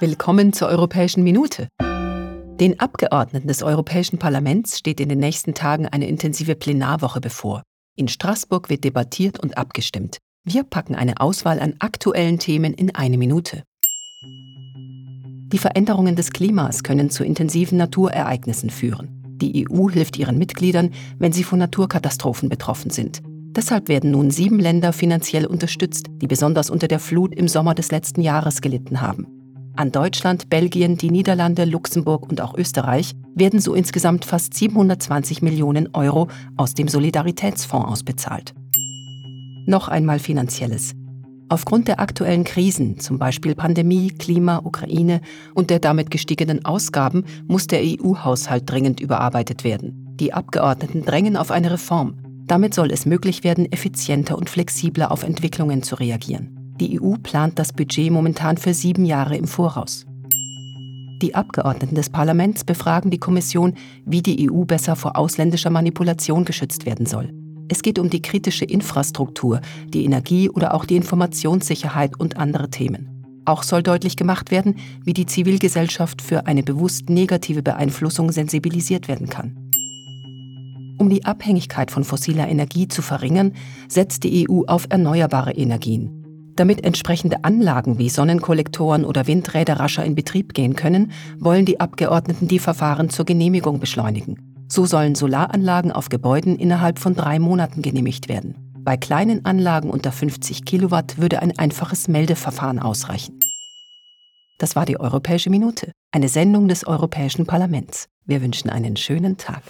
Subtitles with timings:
[0.00, 1.68] Willkommen zur Europäischen Minute.
[1.78, 7.62] Den Abgeordneten des Europäischen Parlaments steht in den nächsten Tagen eine intensive Plenarwoche bevor.
[7.96, 10.16] In Straßburg wird debattiert und abgestimmt.
[10.42, 13.62] Wir packen eine Auswahl an aktuellen Themen in eine Minute.
[15.52, 19.22] Die Veränderungen des Klimas können zu intensiven Naturereignissen führen.
[19.36, 23.20] Die EU hilft ihren Mitgliedern, wenn sie von Naturkatastrophen betroffen sind.
[23.26, 27.90] Deshalb werden nun sieben Länder finanziell unterstützt, die besonders unter der Flut im Sommer des
[27.90, 29.39] letzten Jahres gelitten haben.
[29.76, 35.88] An Deutschland, Belgien, die Niederlande, Luxemburg und auch Österreich werden so insgesamt fast 720 Millionen
[35.94, 38.54] Euro aus dem Solidaritätsfonds ausbezahlt.
[39.66, 40.94] Noch einmal Finanzielles.
[41.48, 45.20] Aufgrund der aktuellen Krisen, zum Beispiel Pandemie, Klima, Ukraine
[45.54, 50.14] und der damit gestiegenen Ausgaben, muss der EU-Haushalt dringend überarbeitet werden.
[50.20, 52.14] Die Abgeordneten drängen auf eine Reform.
[52.46, 56.59] Damit soll es möglich werden, effizienter und flexibler auf Entwicklungen zu reagieren.
[56.80, 60.06] Die EU plant das Budget momentan für sieben Jahre im Voraus.
[61.20, 63.74] Die Abgeordneten des Parlaments befragen die Kommission,
[64.06, 67.30] wie die EU besser vor ausländischer Manipulation geschützt werden soll.
[67.68, 73.42] Es geht um die kritische Infrastruktur, die Energie oder auch die Informationssicherheit und andere Themen.
[73.44, 79.28] Auch soll deutlich gemacht werden, wie die Zivilgesellschaft für eine bewusst negative Beeinflussung sensibilisiert werden
[79.28, 79.70] kann.
[80.98, 83.52] Um die Abhängigkeit von fossiler Energie zu verringern,
[83.88, 86.19] setzt die EU auf erneuerbare Energien.
[86.60, 92.48] Damit entsprechende Anlagen wie Sonnenkollektoren oder Windräder rascher in Betrieb gehen können, wollen die Abgeordneten
[92.48, 94.66] die Verfahren zur Genehmigung beschleunigen.
[94.68, 98.74] So sollen Solaranlagen auf Gebäuden innerhalb von drei Monaten genehmigt werden.
[98.80, 103.40] Bei kleinen Anlagen unter 50 Kilowatt würde ein einfaches Meldeverfahren ausreichen.
[104.58, 108.06] Das war die Europäische Minute, eine Sendung des Europäischen Parlaments.
[108.26, 109.62] Wir wünschen einen schönen Tag.